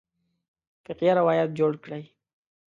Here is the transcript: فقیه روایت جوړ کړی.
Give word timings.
فقیه 0.85 1.13
روایت 1.19 1.49
جوړ 1.59 1.71
کړی. 1.83 2.03